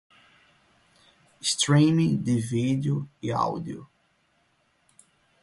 Streaming 1.41 2.17
de 2.23 2.39
vídeo 2.41 3.07
e 3.21 3.31
áudio 3.31 3.87